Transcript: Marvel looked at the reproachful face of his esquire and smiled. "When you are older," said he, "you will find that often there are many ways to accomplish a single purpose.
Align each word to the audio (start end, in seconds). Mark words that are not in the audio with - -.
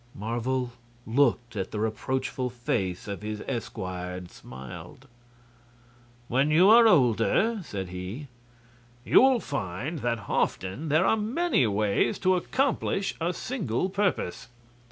Marvel 0.15 0.71
looked 1.05 1.55
at 1.55 1.69
the 1.69 1.79
reproachful 1.79 2.49
face 2.49 3.07
of 3.07 3.21
his 3.21 3.43
esquire 3.47 4.15
and 4.15 4.31
smiled. 4.31 5.07
"When 6.27 6.49
you 6.49 6.71
are 6.71 6.87
older," 6.87 7.61
said 7.63 7.89
he, 7.89 8.25
"you 9.05 9.21
will 9.21 9.39
find 9.39 9.99
that 9.99 10.27
often 10.27 10.89
there 10.89 11.05
are 11.05 11.15
many 11.17 11.67
ways 11.67 12.17
to 12.17 12.33
accomplish 12.35 13.13
a 13.21 13.31
single 13.31 13.89
purpose. 13.91 14.47